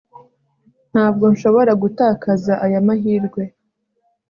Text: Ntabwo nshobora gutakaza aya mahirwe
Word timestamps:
Ntabwo 0.91 1.25
nshobora 1.33 1.71
gutakaza 1.81 2.53
aya 2.65 2.79
mahirwe 2.87 3.43